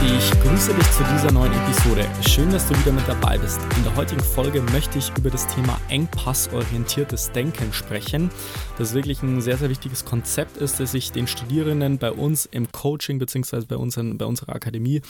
Ich 0.00 0.30
grüße 0.30 0.72
dich 0.74 0.90
zu 0.92 1.02
dieser 1.12 1.32
neuen 1.32 1.52
Episode. 1.52 2.06
Schön, 2.28 2.52
dass 2.52 2.68
du 2.68 2.78
wieder 2.78 2.92
mit 2.92 3.08
dabei 3.08 3.36
bist. 3.36 3.58
In 3.76 3.82
der 3.82 3.96
heutigen 3.96 4.22
Folge 4.22 4.62
möchte 4.62 4.96
ich 4.96 5.10
über 5.18 5.28
das 5.28 5.52
Thema 5.52 5.80
engpassorientiertes 5.88 7.32
Denken 7.32 7.72
sprechen. 7.72 8.30
Das 8.78 8.94
wirklich 8.94 9.24
ein 9.24 9.40
sehr, 9.40 9.58
sehr 9.58 9.70
wichtiges 9.70 10.04
Konzept 10.04 10.56
ist, 10.56 10.78
das 10.78 10.94
ich 10.94 11.10
den 11.10 11.26
Studierenden 11.26 11.98
bei 11.98 12.12
uns 12.12 12.46
im 12.46 12.70
Coaching 12.70 13.18
bzw. 13.18 13.62
Bei, 13.66 13.76
bei 13.76 14.24
unserer 14.24 14.54
Akademie 14.54 15.02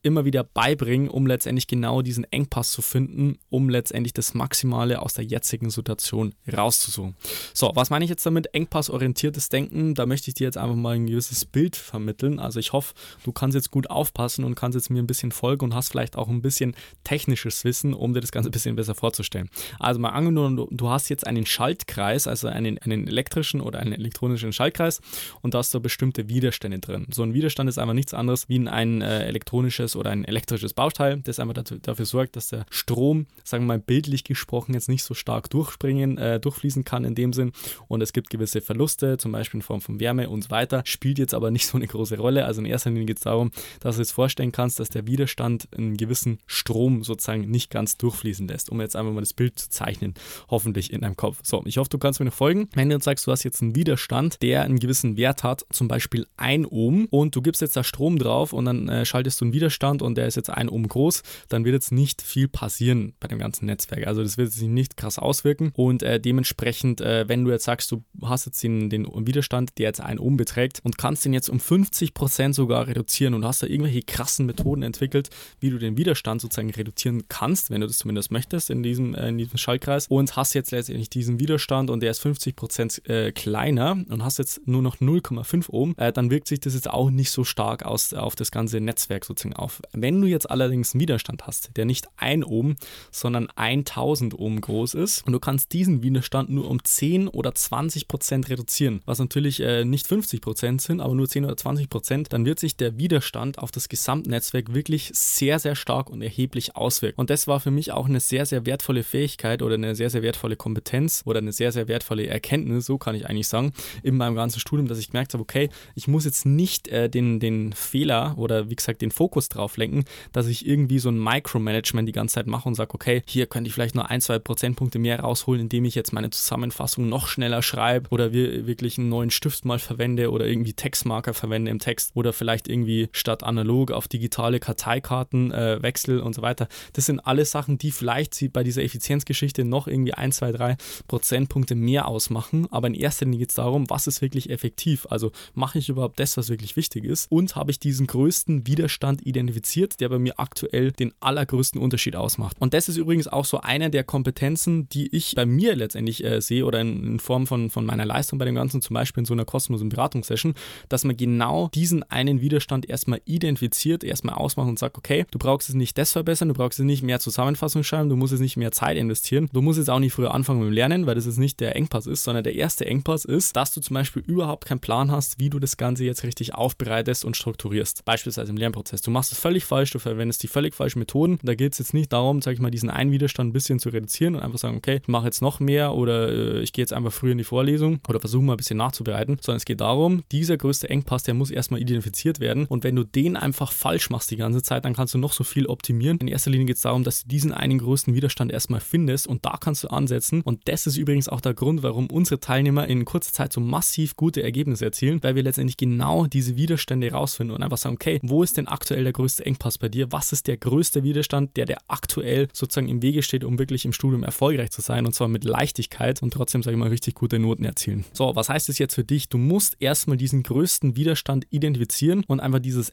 immer 0.00 0.24
wieder 0.24 0.42
beibringe, 0.42 1.12
um 1.12 1.26
letztendlich 1.26 1.66
genau 1.66 2.00
diesen 2.00 2.24
Engpass 2.32 2.72
zu 2.72 2.80
finden, 2.80 3.38
um 3.50 3.68
letztendlich 3.68 4.14
das 4.14 4.32
Maximale 4.32 5.02
aus 5.02 5.12
der 5.12 5.24
jetzigen 5.26 5.68
Situation 5.68 6.34
rauszusuchen. 6.50 7.14
So, 7.52 7.72
was 7.74 7.90
meine 7.90 8.06
ich 8.06 8.10
jetzt 8.10 8.24
damit? 8.24 8.54
Engpassorientiertes 8.54 9.50
Denken. 9.50 9.94
Da 9.94 10.06
möchte 10.06 10.28
ich 10.30 10.34
dir 10.34 10.44
jetzt 10.44 10.56
einfach 10.56 10.76
mal 10.76 10.94
ein 10.94 11.06
gewisses 11.06 11.44
Bild 11.44 11.76
vermitteln. 11.76 12.38
Also 12.38 12.58
ich 12.58 12.72
hoffe, 12.72 12.94
du 13.22 13.32
kannst 13.32 13.54
jetzt 13.54 13.70
gut 13.70 13.90
aufpassen 13.90 14.29
lassen 14.30 14.44
und 14.44 14.54
kannst 14.54 14.76
jetzt 14.76 14.90
mir 14.90 15.02
ein 15.02 15.06
bisschen 15.06 15.32
folgen 15.32 15.64
und 15.64 15.74
hast 15.74 15.90
vielleicht 15.90 16.16
auch 16.16 16.28
ein 16.28 16.42
bisschen 16.42 16.74
technisches 17.04 17.64
Wissen, 17.64 17.94
um 17.94 18.14
dir 18.14 18.20
das 18.20 18.32
Ganze 18.32 18.48
ein 18.48 18.52
bisschen 18.52 18.76
besser 18.76 18.94
vorzustellen. 18.94 19.48
Also 19.78 20.00
mal 20.00 20.10
angenommen, 20.10 20.68
du, 20.70 20.90
hast 20.90 21.08
jetzt 21.08 21.26
einen 21.26 21.46
Schaltkreis, 21.46 22.26
also 22.26 22.48
einen, 22.48 22.78
einen 22.78 23.06
elektrischen 23.06 23.60
oder 23.60 23.80
einen 23.80 23.92
elektronischen 23.92 24.52
Schaltkreis 24.52 25.00
und 25.42 25.54
da 25.54 25.58
hast 25.58 25.74
du 25.74 25.80
bestimmte 25.80 26.28
Widerstände 26.28 26.78
drin. 26.78 27.06
So 27.10 27.22
ein 27.22 27.34
Widerstand 27.34 27.68
ist 27.68 27.78
einfach 27.78 27.94
nichts 27.94 28.14
anderes 28.14 28.48
wie 28.48 28.68
ein 28.68 29.02
äh, 29.02 29.24
elektronisches 29.24 29.96
oder 29.96 30.10
ein 30.10 30.24
elektrisches 30.24 30.74
Bauteil, 30.74 31.20
das 31.20 31.40
einfach 31.40 31.54
dazu, 31.54 31.78
dafür 31.78 32.06
sorgt, 32.06 32.36
dass 32.36 32.48
der 32.48 32.66
Strom, 32.70 33.26
sagen 33.44 33.64
wir 33.64 33.68
mal 33.68 33.78
bildlich 33.78 34.24
gesprochen, 34.24 34.74
jetzt 34.74 34.88
nicht 34.88 35.04
so 35.04 35.14
stark 35.14 35.50
durchspringen, 35.50 36.18
äh, 36.18 36.40
durchfließen 36.40 36.84
kann 36.84 37.04
in 37.04 37.14
dem 37.14 37.32
Sinn 37.32 37.52
und 37.88 38.02
es 38.02 38.12
gibt 38.12 38.30
gewisse 38.30 38.60
Verluste, 38.60 39.16
zum 39.16 39.32
Beispiel 39.32 39.58
in 39.58 39.62
Form 39.62 39.80
von 39.80 40.00
Wärme 40.00 40.28
und 40.28 40.42
so 40.42 40.50
weiter, 40.50 40.82
spielt 40.84 41.18
jetzt 41.18 41.34
aber 41.34 41.50
nicht 41.50 41.66
so 41.66 41.76
eine 41.76 41.86
große 41.86 42.18
Rolle. 42.18 42.44
Also 42.44 42.60
in 42.60 42.66
erster 42.66 42.90
Linie 42.90 43.06
geht 43.06 43.18
es 43.18 43.24
darum, 43.24 43.50
dass 43.80 43.98
es 43.98 44.12
vorstellt, 44.12 44.19
vorstellen 44.20 44.52
kannst, 44.52 44.78
dass 44.78 44.90
der 44.90 45.06
Widerstand 45.06 45.66
einen 45.74 45.96
gewissen 45.96 46.40
Strom 46.46 47.02
sozusagen 47.04 47.50
nicht 47.50 47.70
ganz 47.70 47.96
durchfließen 47.96 48.46
lässt, 48.46 48.68
um 48.68 48.78
jetzt 48.82 48.94
einfach 48.94 49.14
mal 49.14 49.20
das 49.20 49.32
Bild 49.32 49.58
zu 49.58 49.70
zeichnen, 49.70 50.12
hoffentlich 50.50 50.92
in 50.92 51.00
deinem 51.00 51.16
Kopf. 51.16 51.38
So, 51.42 51.62
ich 51.64 51.78
hoffe, 51.78 51.88
du 51.88 51.96
kannst 51.96 52.20
mir 52.20 52.26
noch 52.26 52.34
folgen. 52.34 52.68
Wenn 52.74 52.90
du 52.90 52.96
jetzt 52.96 53.06
sagst, 53.06 53.26
du 53.26 53.32
hast 53.32 53.44
jetzt 53.44 53.62
einen 53.62 53.74
Widerstand, 53.74 54.42
der 54.42 54.64
einen 54.64 54.78
gewissen 54.78 55.16
Wert 55.16 55.42
hat, 55.42 55.64
zum 55.72 55.88
Beispiel 55.88 56.26
1 56.36 56.66
Ohm, 56.70 57.06
und 57.06 57.34
du 57.34 57.40
gibst 57.40 57.62
jetzt 57.62 57.78
da 57.78 57.82
Strom 57.82 58.18
drauf 58.18 58.52
und 58.52 58.66
dann 58.66 58.90
äh, 58.90 59.06
schaltest 59.06 59.40
du 59.40 59.46
einen 59.46 59.54
Widerstand 59.54 60.02
und 60.02 60.18
der 60.18 60.26
ist 60.26 60.34
jetzt 60.34 60.50
1 60.50 60.70
Ohm 60.70 60.86
groß, 60.86 61.22
dann 61.48 61.64
wird 61.64 61.72
jetzt 61.72 61.92
nicht 61.92 62.20
viel 62.20 62.46
passieren 62.46 63.14
bei 63.20 63.28
dem 63.28 63.38
ganzen 63.38 63.64
Netzwerk. 63.64 64.06
Also 64.06 64.22
das 64.22 64.36
wird 64.36 64.52
sich 64.52 64.68
nicht 64.68 64.98
krass 64.98 65.18
auswirken 65.18 65.72
und 65.74 66.02
äh, 66.02 66.20
dementsprechend, 66.20 67.00
äh, 67.00 67.26
wenn 67.26 67.46
du 67.46 67.52
jetzt 67.52 67.64
sagst, 67.64 67.90
du 67.90 68.04
hast 68.22 68.44
jetzt 68.44 68.62
den, 68.62 68.90
den 68.90 69.06
Widerstand, 69.26 69.78
der 69.78 69.86
jetzt 69.86 70.02
1 70.02 70.20
Ohm 70.20 70.36
beträgt 70.36 70.80
und 70.84 70.98
kannst 70.98 71.24
den 71.24 71.32
jetzt 71.32 71.48
um 71.48 71.56
50% 71.56 72.52
sogar 72.52 72.86
reduzieren 72.86 73.32
und 73.32 73.46
hast 73.46 73.62
da 73.62 73.66
irgendwelche 73.66 74.02
krassen 74.10 74.44
Methoden 74.44 74.82
entwickelt, 74.82 75.30
wie 75.60 75.70
du 75.70 75.78
den 75.78 75.96
Widerstand 75.96 76.40
sozusagen 76.40 76.70
reduzieren 76.70 77.22
kannst, 77.28 77.70
wenn 77.70 77.80
du 77.80 77.86
das 77.86 77.98
zumindest 77.98 78.32
möchtest 78.32 78.68
in 78.68 78.82
diesem, 78.82 79.14
äh, 79.14 79.28
in 79.28 79.38
diesem 79.38 79.56
Schaltkreis 79.56 80.08
und 80.08 80.36
hast 80.36 80.52
jetzt 80.54 80.72
letztendlich 80.72 81.08
diesen 81.08 81.38
Widerstand 81.38 81.90
und 81.90 82.02
der 82.02 82.10
ist 82.10 82.20
50% 82.24 83.08
äh, 83.08 83.32
kleiner 83.32 83.92
und 83.92 84.24
hast 84.24 84.38
jetzt 84.38 84.66
nur 84.66 84.82
noch 84.82 84.96
0,5 84.96 85.70
Ohm, 85.70 85.94
äh, 85.96 86.12
dann 86.12 86.30
wirkt 86.30 86.48
sich 86.48 86.58
das 86.60 86.74
jetzt 86.74 86.90
auch 86.90 87.10
nicht 87.10 87.30
so 87.30 87.44
stark 87.44 87.84
aus, 87.84 88.12
auf 88.12 88.34
das 88.34 88.50
ganze 88.50 88.80
Netzwerk 88.80 89.24
sozusagen 89.24 89.54
auf. 89.54 89.80
Wenn 89.92 90.20
du 90.20 90.26
jetzt 90.26 90.50
allerdings 90.50 90.92
einen 90.92 91.00
Widerstand 91.02 91.46
hast, 91.46 91.76
der 91.76 91.84
nicht 91.84 92.08
1 92.16 92.44
Ohm, 92.46 92.76
sondern 93.12 93.48
1000 93.54 94.36
Ohm 94.36 94.60
groß 94.60 94.94
ist 94.94 95.24
und 95.24 95.32
du 95.32 95.38
kannst 95.38 95.72
diesen 95.72 96.02
Widerstand 96.02 96.50
nur 96.50 96.68
um 96.68 96.82
10 96.82 97.28
oder 97.28 97.50
20% 97.50 98.48
reduzieren, 98.48 99.02
was 99.06 99.20
natürlich 99.20 99.60
nicht 99.84 100.06
50% 100.06 100.80
sind, 100.80 101.00
aber 101.00 101.14
nur 101.14 101.28
10 101.28 101.44
oder 101.44 101.54
20%, 101.54 102.28
dann 102.28 102.44
wird 102.44 102.58
sich 102.58 102.76
der 102.76 102.98
Widerstand 102.98 103.58
auf 103.58 103.70
das 103.70 103.88
Gesamtnetzwerk 103.88 103.99
Gesamtnetzwerk 104.00 104.72
wirklich 104.72 105.10
sehr, 105.12 105.58
sehr 105.58 105.74
stark 105.74 106.08
und 106.08 106.22
erheblich 106.22 106.74
auswirkt. 106.74 107.18
Und 107.18 107.28
das 107.28 107.46
war 107.46 107.60
für 107.60 107.70
mich 107.70 107.92
auch 107.92 108.08
eine 108.08 108.18
sehr, 108.18 108.46
sehr 108.46 108.64
wertvolle 108.64 109.02
Fähigkeit 109.02 109.60
oder 109.60 109.74
eine 109.74 109.94
sehr, 109.94 110.08
sehr 110.08 110.22
wertvolle 110.22 110.56
Kompetenz 110.56 111.22
oder 111.26 111.38
eine 111.38 111.52
sehr, 111.52 111.70
sehr 111.70 111.86
wertvolle 111.86 112.26
Erkenntnis, 112.26 112.86
so 112.86 112.96
kann 112.96 113.14
ich 113.14 113.26
eigentlich 113.26 113.48
sagen, 113.48 113.72
in 114.02 114.16
meinem 114.16 114.36
ganzen 114.36 114.58
Studium, 114.58 114.88
dass 114.88 114.98
ich 114.98 115.10
gemerkt 115.10 115.34
habe, 115.34 115.42
okay, 115.42 115.68
ich 115.94 116.08
muss 116.08 116.24
jetzt 116.24 116.46
nicht 116.46 116.88
äh, 116.88 117.10
den, 117.10 117.40
den 117.40 117.74
Fehler 117.74 118.34
oder 118.38 118.70
wie 118.70 118.76
gesagt 118.76 119.02
den 119.02 119.10
Fokus 119.10 119.50
drauf 119.50 119.76
lenken, 119.76 120.04
dass 120.32 120.46
ich 120.46 120.66
irgendwie 120.66 120.98
so 120.98 121.10
ein 121.10 121.22
Micromanagement 121.22 122.08
die 122.08 122.12
ganze 122.12 122.36
Zeit 122.36 122.46
mache 122.46 122.66
und 122.66 122.74
sage, 122.74 122.94
okay, 122.94 123.22
hier 123.26 123.46
könnte 123.46 123.68
ich 123.68 123.74
vielleicht 123.74 123.94
nur 123.94 124.08
ein, 124.10 124.22
zwei 124.22 124.38
Prozentpunkte 124.38 124.98
mehr 124.98 125.20
rausholen, 125.20 125.60
indem 125.60 125.84
ich 125.84 125.94
jetzt 125.94 126.14
meine 126.14 126.30
Zusammenfassung 126.30 127.08
noch 127.08 127.26
schneller 127.26 127.62
schreibe 127.62 128.08
oder 128.08 128.32
wir 128.32 128.66
wirklich 128.66 128.96
einen 128.96 129.10
neuen 129.10 129.30
Stift 129.30 129.66
mal 129.66 129.78
verwende 129.78 130.30
oder 130.30 130.46
irgendwie 130.46 130.72
Textmarker 130.72 131.34
verwende 131.34 131.70
im 131.70 131.80
Text 131.80 132.12
oder 132.14 132.32
vielleicht 132.32 132.66
irgendwie 132.66 133.10
statt 133.12 133.42
analog 133.42 133.89
auf 133.92 134.08
digitale 134.08 134.60
Karteikarten 134.60 135.52
äh, 135.52 135.82
wechsel 135.82 136.20
und 136.20 136.34
so 136.34 136.42
weiter. 136.42 136.68
Das 136.92 137.06
sind 137.06 137.20
alles 137.20 137.50
Sachen, 137.50 137.78
die 137.78 137.90
vielleicht 137.90 138.52
bei 138.52 138.62
dieser 138.62 138.82
Effizienzgeschichte 138.82 139.64
noch 139.64 139.86
irgendwie 139.86 140.14
1, 140.14 140.36
2, 140.36 140.52
3 140.52 140.76
Prozentpunkte 141.08 141.74
mehr 141.74 142.08
ausmachen. 142.08 142.66
Aber 142.70 142.86
in 142.86 142.94
erster 142.94 143.24
Linie 143.24 143.40
geht 143.40 143.50
es 143.50 143.54
darum, 143.56 143.90
was 143.90 144.06
ist 144.06 144.22
wirklich 144.22 144.50
effektiv? 144.50 145.06
Also 145.10 145.32
mache 145.54 145.78
ich 145.78 145.88
überhaupt 145.88 146.20
das, 146.20 146.36
was 146.36 146.48
wirklich 146.48 146.76
wichtig 146.76 147.04
ist? 147.04 147.30
Und 147.30 147.56
habe 147.56 147.70
ich 147.70 147.80
diesen 147.80 148.06
größten 148.06 148.66
Widerstand 148.66 149.26
identifiziert, 149.26 150.00
der 150.00 150.08
bei 150.08 150.18
mir 150.18 150.38
aktuell 150.38 150.92
den 150.92 151.12
allergrößten 151.20 151.80
Unterschied 151.80 152.16
ausmacht? 152.16 152.56
Und 152.60 152.74
das 152.74 152.88
ist 152.88 152.96
übrigens 152.96 153.28
auch 153.28 153.44
so 153.44 153.60
eine 153.60 153.90
der 153.90 154.04
Kompetenzen, 154.04 154.88
die 154.88 155.14
ich 155.14 155.34
bei 155.34 155.46
mir 155.46 155.74
letztendlich 155.74 156.24
äh, 156.24 156.40
sehe 156.40 156.64
oder 156.64 156.80
in, 156.80 157.04
in, 157.04 157.20
Form 157.20 157.46
von, 157.46 157.70
von 157.70 157.84
meiner 157.84 158.04
Leistung 158.04 158.38
bei 158.38 158.44
dem 158.44 158.54
Ganzen, 158.54 158.82
zum 158.82 158.94
Beispiel 158.94 159.22
in 159.22 159.24
so 159.26 159.34
einer 159.34 159.44
kostenlosen 159.44 159.88
Beratungssession, 159.88 160.54
dass 160.88 161.04
man 161.04 161.16
genau 161.16 161.68
diesen 161.68 162.02
einen 162.04 162.40
Widerstand 162.40 162.88
erstmal 162.88 163.20
identifiziert 163.24 163.79
fokussiert 163.80 164.04
erstmal 164.04 164.34
ausmacht 164.34 164.68
und 164.68 164.78
sagt, 164.78 164.98
okay, 164.98 165.24
du 165.30 165.38
brauchst 165.38 165.68
es 165.68 165.74
nicht 165.74 165.96
das 165.96 166.12
verbessern, 166.12 166.48
du 166.48 166.54
brauchst 166.54 166.78
es 166.78 166.84
nicht 166.84 167.02
mehr 167.02 167.18
Zusammenfassung 167.18 167.82
schreiben, 167.82 168.08
du 168.08 168.16
musst 168.16 168.32
es 168.32 168.40
nicht 168.40 168.56
mehr 168.56 168.72
Zeit 168.72 168.96
investieren, 168.96 169.48
du 169.52 169.62
musst 169.62 169.78
jetzt 169.78 169.88
auch 169.88 169.98
nicht 169.98 170.12
früher 170.12 170.34
anfangen 170.34 170.60
mit 170.60 170.68
dem 170.68 170.74
Lernen, 170.74 171.06
weil 171.06 171.14
das 171.14 171.26
jetzt 171.26 171.38
nicht 171.38 171.60
der 171.60 171.76
Engpass 171.76 172.06
ist, 172.06 172.24
sondern 172.24 172.44
der 172.44 172.54
erste 172.54 172.84
Engpass 172.84 173.24
ist, 173.24 173.56
dass 173.56 173.72
du 173.72 173.80
zum 173.80 173.94
Beispiel 173.94 174.22
überhaupt 174.26 174.66
keinen 174.66 174.80
Plan 174.80 175.10
hast, 175.10 175.38
wie 175.38 175.48
du 175.48 175.58
das 175.58 175.76
Ganze 175.76 176.04
jetzt 176.04 176.24
richtig 176.24 176.54
aufbereitest 176.54 177.24
und 177.24 177.36
strukturierst. 177.36 178.04
Beispielsweise 178.04 178.50
im 178.50 178.58
Lernprozess. 178.58 179.00
Du 179.02 179.10
machst 179.10 179.32
es 179.32 179.38
völlig 179.38 179.64
falsch, 179.64 179.92
du 179.92 179.98
verwendest 179.98 180.42
die 180.42 180.48
völlig 180.48 180.74
falschen 180.74 180.98
Methoden. 180.98 181.38
Da 181.42 181.54
geht 181.54 181.72
es 181.72 181.78
jetzt 181.78 181.94
nicht 181.94 182.12
darum, 182.12 182.42
sag 182.42 182.52
ich 182.52 182.60
mal, 182.60 182.70
diesen 182.70 182.90
einen 182.90 183.12
Widerstand 183.12 183.50
ein 183.50 183.52
bisschen 183.52 183.78
zu 183.78 183.88
reduzieren 183.88 184.34
und 184.34 184.42
einfach 184.42 184.58
sagen, 184.58 184.76
okay, 184.76 185.00
ich 185.02 185.08
mache 185.08 185.24
jetzt 185.24 185.40
noch 185.40 185.60
mehr 185.60 185.94
oder 185.94 186.28
äh, 186.28 186.60
ich 186.60 186.72
gehe 186.72 186.82
jetzt 186.82 186.92
einfach 186.92 187.12
früher 187.12 187.32
in 187.32 187.38
die 187.38 187.44
Vorlesung 187.44 188.00
oder 188.08 188.20
versuche 188.20 188.44
mal 188.44 188.54
ein 188.54 188.58
bisschen 188.58 188.76
nachzubereiten, 188.76 189.38
sondern 189.40 189.56
es 189.56 189.64
geht 189.64 189.80
darum, 189.80 190.22
dieser 190.32 190.56
größte 190.56 190.90
Engpass, 190.90 191.22
der 191.22 191.34
muss 191.34 191.50
erstmal 191.50 191.80
identifiziert 191.80 192.40
werden 192.40 192.66
und 192.66 192.84
wenn 192.84 192.96
du 192.96 193.04
den 193.04 193.36
einfach 193.36 193.69
falsch 193.72 194.10
machst 194.10 194.30
die 194.30 194.36
ganze 194.36 194.62
Zeit, 194.62 194.84
dann 194.84 194.94
kannst 194.94 195.14
du 195.14 195.18
noch 195.18 195.32
so 195.32 195.44
viel 195.44 195.66
optimieren. 195.66 196.18
In 196.18 196.28
erster 196.28 196.50
Linie 196.50 196.66
geht 196.66 196.76
es 196.76 196.82
darum, 196.82 197.04
dass 197.04 197.22
du 197.22 197.28
diesen 197.28 197.52
einen 197.52 197.78
größten 197.78 198.14
Widerstand 198.14 198.52
erstmal 198.52 198.80
findest 198.80 199.26
und 199.26 199.44
da 199.44 199.56
kannst 199.60 199.84
du 199.84 199.88
ansetzen. 199.88 200.42
Und 200.42 200.68
das 200.68 200.86
ist 200.86 200.96
übrigens 200.96 201.28
auch 201.28 201.40
der 201.40 201.54
Grund, 201.54 201.82
warum 201.82 202.06
unsere 202.08 202.40
Teilnehmer 202.40 202.86
in 202.86 203.04
kurzer 203.04 203.32
Zeit 203.32 203.52
so 203.52 203.60
massiv 203.60 204.16
gute 204.16 204.42
Ergebnisse 204.42 204.84
erzielen, 204.84 205.22
weil 205.22 205.34
wir 205.34 205.42
letztendlich 205.42 205.76
genau 205.76 206.26
diese 206.26 206.56
Widerstände 206.56 207.10
rausfinden 207.10 207.54
und 207.54 207.62
einfach 207.62 207.78
sagen, 207.78 207.94
okay, 207.94 208.18
wo 208.22 208.42
ist 208.42 208.56
denn 208.56 208.68
aktuell 208.68 209.04
der 209.04 209.12
größte 209.12 209.44
Engpass 209.46 209.78
bei 209.78 209.88
dir? 209.88 210.12
Was 210.12 210.32
ist 210.32 210.46
der 210.46 210.56
größte 210.56 211.02
Widerstand, 211.02 211.56
der 211.56 211.66
der 211.66 211.78
aktuell 211.88 212.48
sozusagen 212.52 212.88
im 212.88 213.02
Wege 213.02 213.22
steht, 213.22 213.44
um 213.44 213.58
wirklich 213.58 213.84
im 213.84 213.92
Studium 213.92 214.22
erfolgreich 214.22 214.70
zu 214.70 214.80
sein 214.80 215.06
und 215.06 215.14
zwar 215.14 215.28
mit 215.28 215.44
Leichtigkeit 215.44 216.22
und 216.22 216.32
trotzdem, 216.32 216.62
sage 216.62 216.76
ich 216.76 216.80
mal, 216.80 216.88
richtig 216.88 217.14
gute 217.14 217.38
Noten 217.38 217.64
erzielen. 217.64 218.04
So, 218.12 218.34
was 218.34 218.48
heißt 218.48 218.68
das 218.68 218.78
jetzt 218.78 218.94
für 218.94 219.04
dich? 219.04 219.28
Du 219.28 219.38
musst 219.38 219.76
erstmal 219.80 220.16
diesen 220.16 220.42
größten 220.42 220.96
Widerstand 220.96 221.46
identifizieren 221.50 222.24
und 222.26 222.40
einfach 222.40 222.60
dieses 222.60 222.90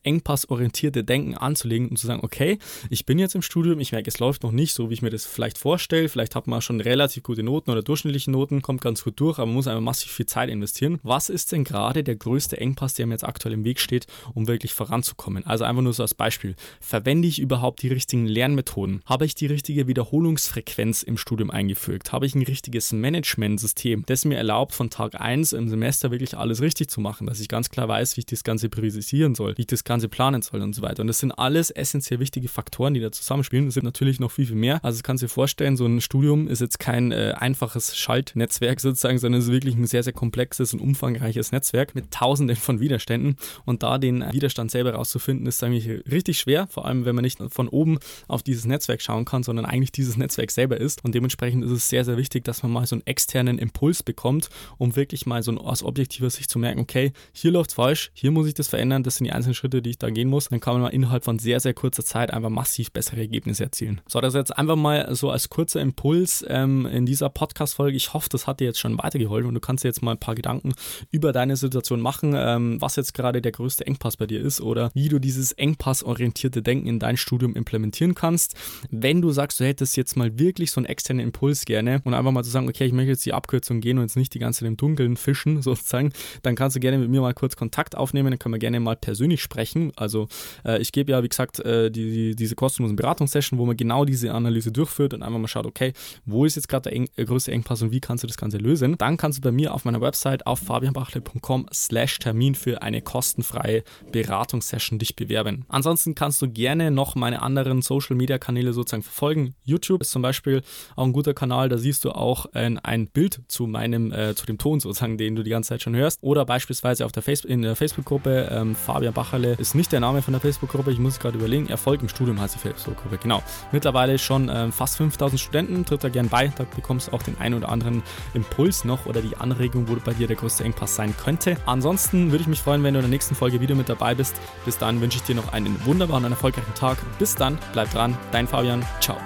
engpassorientierte 0.67 1.03
Denken 1.03 1.35
anzulegen 1.35 1.89
und 1.89 1.97
zu 1.97 2.07
sagen, 2.07 2.21
okay, 2.23 2.59
ich 2.89 3.05
bin 3.05 3.19
jetzt 3.19 3.35
im 3.35 3.41
Studium, 3.41 3.79
ich 3.79 3.91
merke, 3.91 4.09
es 4.09 4.19
läuft 4.19 4.43
noch 4.43 4.51
nicht 4.51 4.73
so, 4.73 4.89
wie 4.89 4.93
ich 4.93 5.01
mir 5.01 5.09
das 5.09 5.25
vielleicht 5.25 5.57
vorstelle. 5.57 6.09
Vielleicht 6.09 6.35
hat 6.35 6.47
man 6.47 6.61
schon 6.61 6.81
relativ 6.81 7.23
gute 7.23 7.43
Noten 7.43 7.71
oder 7.71 7.81
durchschnittliche 7.81 8.31
Noten, 8.31 8.61
kommt 8.61 8.81
ganz 8.81 9.03
gut 9.03 9.19
durch, 9.19 9.37
aber 9.37 9.47
man 9.47 9.55
muss 9.55 9.67
einfach 9.67 9.81
massiv 9.81 10.11
viel 10.11 10.25
Zeit 10.25 10.49
investieren. 10.49 10.99
Was 11.03 11.29
ist 11.29 11.51
denn 11.51 11.63
gerade 11.63 12.03
der 12.03 12.15
größte 12.15 12.57
Engpass, 12.57 12.93
der 12.93 13.07
mir 13.07 13.13
jetzt 13.13 13.23
aktuell 13.23 13.53
im 13.53 13.63
Weg 13.63 13.79
steht, 13.79 14.07
um 14.33 14.47
wirklich 14.47 14.73
voranzukommen? 14.73 15.45
Also 15.45 15.63
einfach 15.63 15.81
nur 15.81 15.93
so 15.93 16.03
als 16.03 16.13
Beispiel. 16.13 16.55
Verwende 16.79 17.27
ich 17.27 17.39
überhaupt 17.39 17.81
die 17.81 17.89
richtigen 17.89 18.25
Lernmethoden? 18.25 19.01
Habe 19.05 19.25
ich 19.25 19.35
die 19.35 19.47
richtige 19.47 19.87
Wiederholungsfrequenz 19.87 21.03
im 21.03 21.17
Studium 21.17 21.49
eingefügt? 21.49 22.11
Habe 22.11 22.25
ich 22.25 22.35
ein 22.35 22.43
richtiges 22.43 22.91
Managementsystem, 22.91 24.03
das 24.05 24.25
mir 24.25 24.37
erlaubt, 24.37 24.73
von 24.73 24.89
Tag 24.89 25.19
1 25.19 25.53
im 25.53 25.69
Semester 25.69 26.11
wirklich 26.11 26.37
alles 26.37 26.61
richtig 26.61 26.89
zu 26.89 27.01
machen, 27.01 27.27
dass 27.27 27.39
ich 27.39 27.47
ganz 27.47 27.69
klar 27.69 27.87
weiß, 27.87 28.17
wie 28.17 28.21
ich 28.21 28.25
das 28.25 28.43
Ganze 28.43 28.69
priorisieren 28.69 29.35
soll, 29.35 29.57
wie 29.57 29.61
ich 29.61 29.67
das 29.67 29.83
Ganze 29.83 30.09
planen 30.09 30.41
soll 30.41 30.46
und 30.53 30.73
so 30.73 30.81
weiter. 30.81 31.01
Und 31.01 31.07
das 31.07 31.19
sind 31.19 31.31
alles 31.31 31.69
essentiell 31.69 32.19
wichtige 32.19 32.47
Faktoren, 32.47 32.93
die 32.93 32.99
da 32.99 33.11
zusammenspielen. 33.11 33.67
Es 33.67 33.75
sind 33.75 33.83
natürlich 33.83 34.19
noch 34.19 34.31
viel, 34.31 34.45
viel 34.45 34.55
mehr. 34.55 34.83
Also, 34.83 34.97
das 34.97 35.03
kannst 35.03 35.21
du 35.21 35.27
dir 35.27 35.33
vorstellen, 35.33 35.77
so 35.77 35.85
ein 35.85 36.01
Studium 36.01 36.47
ist 36.47 36.61
jetzt 36.61 36.79
kein 36.79 37.11
äh, 37.11 37.33
einfaches 37.37 37.97
Schaltnetzwerk 37.97 38.79
sozusagen, 38.81 39.17
sondern 39.19 39.39
es 39.39 39.47
ist 39.47 39.53
wirklich 39.53 39.75
ein 39.75 39.85
sehr, 39.87 40.03
sehr 40.03 40.13
komplexes 40.13 40.73
und 40.73 40.79
umfangreiches 40.79 41.51
Netzwerk 41.51 41.95
mit 41.95 42.11
tausenden 42.11 42.55
von 42.55 42.79
Widerständen. 42.79 43.37
Und 43.65 43.83
da 43.83 43.97
den 43.97 44.23
Widerstand 44.31 44.71
selber 44.71 44.93
rauszufinden, 44.93 45.47
ist 45.47 45.63
eigentlich 45.63 45.87
richtig 46.11 46.39
schwer, 46.39 46.67
vor 46.67 46.85
allem 46.85 47.05
wenn 47.05 47.15
man 47.15 47.23
nicht 47.23 47.39
von 47.49 47.67
oben 47.67 47.99
auf 48.27 48.43
dieses 48.43 48.65
Netzwerk 48.65 49.01
schauen 49.01 49.25
kann, 49.25 49.43
sondern 49.43 49.65
eigentlich 49.65 49.91
dieses 49.91 50.17
Netzwerk 50.17 50.51
selber 50.51 50.77
ist. 50.77 51.03
Und 51.03 51.15
dementsprechend 51.15 51.63
ist 51.63 51.71
es 51.71 51.89
sehr, 51.89 52.05
sehr 52.05 52.17
wichtig, 52.17 52.43
dass 52.43 52.63
man 52.63 52.71
mal 52.71 52.85
so 52.85 52.95
einen 52.95 53.05
externen 53.05 53.59
Impuls 53.59 54.03
bekommt, 54.03 54.49
um 54.77 54.95
wirklich 54.95 55.25
mal 55.25 55.43
so 55.43 55.51
aus 55.57 55.83
objektiver 55.83 56.29
Sicht 56.29 56.49
zu 56.49 56.59
merken, 56.59 56.79
okay, 56.79 57.11
hier 57.33 57.51
läuft 57.51 57.71
es 57.71 57.75
falsch, 57.75 58.11
hier 58.13 58.31
muss 58.31 58.47
ich 58.47 58.53
das 58.53 58.67
verändern, 58.67 59.03
das 59.03 59.15
sind 59.15 59.25
die 59.25 59.31
einzelnen 59.31 59.55
Schritte, 59.55 59.81
die 59.81 59.91
ich 59.91 59.97
da 59.97 60.09
gehen 60.09 60.29
muss. 60.29 60.36
Dann 60.45 60.59
kann 60.59 60.79
man 60.79 60.91
innerhalb 60.91 61.23
von 61.23 61.39
sehr, 61.39 61.59
sehr 61.59 61.73
kurzer 61.73 62.03
Zeit 62.03 62.31
einfach 62.31 62.49
massiv 62.49 62.91
bessere 62.91 63.19
Ergebnisse 63.19 63.63
erzielen. 63.63 64.01
So, 64.07 64.21
das 64.21 64.33
jetzt 64.33 64.57
einfach 64.57 64.75
mal 64.75 65.13
so 65.15 65.31
als 65.31 65.49
kurzer 65.49 65.81
Impuls 65.81 66.45
ähm, 66.47 66.85
in 66.85 67.05
dieser 67.05 67.29
Podcast-Folge. 67.29 67.97
Ich 67.97 68.13
hoffe, 68.13 68.29
das 68.29 68.47
hat 68.47 68.59
dir 68.59 68.65
jetzt 68.65 68.79
schon 68.79 68.97
weitergeholfen 68.97 69.47
und 69.47 69.55
du 69.55 69.59
kannst 69.59 69.83
dir 69.83 69.89
jetzt 69.89 70.01
mal 70.01 70.11
ein 70.11 70.19
paar 70.19 70.35
Gedanken 70.35 70.73
über 71.11 71.31
deine 71.31 71.55
Situation 71.57 72.01
machen, 72.01 72.33
ähm, 72.35 72.81
was 72.81 72.95
jetzt 72.95 73.13
gerade 73.13 73.41
der 73.41 73.51
größte 73.51 73.85
Engpass 73.85 74.17
bei 74.17 74.27
dir 74.27 74.41
ist 74.41 74.61
oder 74.61 74.91
wie 74.93 75.09
du 75.09 75.19
dieses 75.19 75.51
engpassorientierte 75.53 76.61
Denken 76.61 76.87
in 76.87 76.99
dein 76.99 77.17
Studium 77.17 77.55
implementieren 77.55 78.15
kannst. 78.15 78.55
Wenn 78.89 79.21
du 79.21 79.31
sagst, 79.31 79.59
du 79.59 79.65
hättest 79.65 79.97
jetzt 79.97 80.15
mal 80.15 80.37
wirklich 80.39 80.71
so 80.71 80.79
einen 80.79 80.85
externen 80.85 81.25
Impuls 81.25 81.65
gerne 81.65 82.01
und 82.03 82.13
einfach 82.13 82.31
mal 82.31 82.43
zu 82.43 82.49
sagen, 82.49 82.69
okay, 82.69 82.85
ich 82.85 82.93
möchte 82.93 83.11
jetzt 83.11 83.25
die 83.25 83.33
Abkürzung 83.33 83.81
gehen 83.81 83.97
und 83.97 84.03
jetzt 84.03 84.17
nicht 84.17 84.33
die 84.33 84.39
ganze 84.39 84.59
Zeit 84.59 84.67
im 84.67 84.77
Dunkeln 84.77 85.17
fischen 85.17 85.61
sozusagen, 85.61 86.11
dann 86.43 86.55
kannst 86.55 86.75
du 86.75 86.79
gerne 86.79 86.97
mit 86.97 87.09
mir 87.09 87.21
mal 87.21 87.33
kurz 87.33 87.55
Kontakt 87.55 87.95
aufnehmen, 87.95 88.31
dann 88.31 88.39
können 88.39 88.53
wir 88.53 88.59
gerne 88.59 88.79
mal 88.79 88.95
persönlich 88.95 89.41
sprechen. 89.41 89.91
Also 89.95 90.26
äh, 90.65 90.81
ich 90.81 90.91
gebe 90.91 91.11
ja, 91.11 91.23
wie 91.23 91.29
gesagt, 91.29 91.59
äh, 91.59 91.91
die, 91.91 92.11
die, 92.11 92.35
diese 92.35 92.55
kostenlosen 92.55 92.95
Beratungssession, 92.95 93.59
wo 93.59 93.65
man 93.65 93.77
genau 93.77 94.05
diese 94.05 94.33
Analyse 94.33 94.71
durchführt 94.71 95.13
und 95.13 95.23
einfach 95.23 95.39
mal 95.39 95.47
schaut, 95.47 95.65
okay, 95.65 95.93
wo 96.25 96.45
ist 96.45 96.55
jetzt 96.55 96.67
gerade 96.67 96.87
der 96.87 96.93
eng, 96.93 97.09
äh, 97.15 97.25
größte 97.25 97.51
Engpass 97.51 97.81
und 97.81 97.91
wie 97.91 97.99
kannst 97.99 98.23
du 98.23 98.27
das 98.27 98.37
Ganze 98.37 98.57
lösen. 98.57 98.97
Dann 98.97 99.17
kannst 99.17 99.39
du 99.39 99.41
bei 99.41 99.51
mir 99.51 99.73
auf 99.73 99.85
meiner 99.85 100.01
Website 100.01 100.47
auf 100.47 100.59
fabianbachle.com 100.59 101.67
slash 101.73 102.19
Termin 102.19 102.55
für 102.55 102.81
eine 102.81 103.01
kostenfreie 103.01 103.83
Beratungssession 104.11 104.99
dich 104.99 105.15
bewerben. 105.15 105.65
Ansonsten 105.67 106.15
kannst 106.15 106.41
du 106.41 106.49
gerne 106.49 106.91
noch 106.91 107.15
meine 107.15 107.41
anderen 107.41 107.81
Social 107.81 108.15
Media 108.15 108.37
Kanäle 108.37 108.73
sozusagen 108.73 109.03
verfolgen. 109.03 109.55
YouTube 109.63 110.01
ist 110.01 110.11
zum 110.11 110.21
Beispiel 110.21 110.61
auch 110.95 111.05
ein 111.05 111.13
guter 111.13 111.33
Kanal, 111.33 111.69
da 111.69 111.77
siehst 111.77 112.05
du 112.05 112.11
auch 112.11 112.47
äh, 112.53 112.75
ein 112.83 113.07
Bild 113.07 113.41
zu 113.47 113.67
meinem, 113.67 114.11
äh, 114.11 114.35
zu 114.35 114.45
dem 114.45 114.57
Ton 114.57 114.79
sozusagen, 114.79 115.17
den 115.17 115.35
du 115.35 115.43
die 115.43 115.49
ganze 115.49 115.69
Zeit 115.69 115.81
schon 115.81 115.95
hörst. 115.95 116.19
Oder 116.21 116.45
beispielsweise 116.45 117.05
auf 117.05 117.11
der 117.11 117.23
Facebook, 117.23 117.51
in 117.51 117.61
der 117.61 117.75
Facebook-Gruppe, 117.75 118.49
ähm, 118.51 118.75
Fabian 118.75 119.13
Bacherle 119.13 119.53
ist 119.53 119.75
nicht 119.75 119.91
der 119.91 119.99
Name 120.17 120.23
von 120.23 120.33
der 120.33 120.41
Facebook-Gruppe, 120.41 120.91
ich 120.91 120.97
muss 120.97 121.19
gerade 121.19 121.37
überlegen, 121.37 121.69
Erfolg 121.69 122.01
im 122.01 122.09
Studium 122.09 122.41
heißt 122.41 122.55
die 122.55 122.59
Facebook-Gruppe, 122.59 123.19
genau. 123.19 123.43
Mittlerweile 123.71 124.17
schon 124.17 124.49
ähm, 124.51 124.71
fast 124.71 124.97
5000 124.97 125.39
Studenten, 125.39 125.85
tritt 125.85 126.03
da 126.03 126.09
gern 126.09 126.27
bei, 126.27 126.47
da 126.47 126.65
bekommst 126.75 127.07
du 127.07 127.13
auch 127.13 127.21
den 127.21 127.39
einen 127.39 127.53
oder 127.53 127.69
anderen 127.69 128.01
Impuls 128.33 128.83
noch 128.83 129.05
oder 129.05 129.21
die 129.21 129.37
Anregung, 129.37 129.87
wo 129.87 129.95
bei 130.03 130.13
dir 130.13 130.25
der 130.25 130.35
größte 130.35 130.63
Engpass 130.63 130.95
sein 130.95 131.13
könnte. 131.23 131.57
Ansonsten 131.67 132.31
würde 132.31 132.41
ich 132.41 132.47
mich 132.47 132.63
freuen, 132.63 132.83
wenn 132.83 132.95
du 132.95 132.99
in 132.99 133.03
der 133.03 133.11
nächsten 133.11 133.35
Folge 133.35 133.61
wieder 133.61 133.75
mit 133.75 133.89
dabei 133.89 134.15
bist. 134.15 134.35
Bis 134.65 134.79
dann 134.79 135.01
wünsche 135.01 135.17
ich 135.17 135.23
dir 135.23 135.35
noch 135.35 135.53
einen 135.53 135.85
wunderbaren 135.85 136.25
und 136.25 136.31
erfolgreichen 136.31 136.73
Tag. 136.73 136.97
Bis 137.19 137.35
dann, 137.35 137.59
bleib 137.73 137.91
dran, 137.91 138.17
dein 138.31 138.47
Fabian, 138.47 138.83
ciao. 138.99 139.17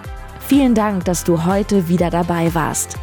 Vielen 0.41 0.75
Dank, 0.75 1.05
dass 1.05 1.23
du 1.23 1.45
heute 1.45 1.87
wieder 1.87 2.09
dabei 2.09 2.53
warst. 2.53 2.97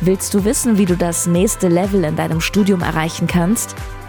Willst 0.00 0.34
du 0.34 0.44
wissen, 0.44 0.76
wie 0.76 0.86
du 0.86 0.96
das 0.96 1.26
nächste 1.28 1.68
Level 1.68 2.02
in 2.02 2.16
deinem 2.16 2.40
Studium 2.40 2.82
erreichen 2.82 3.28
kannst? 3.28 3.76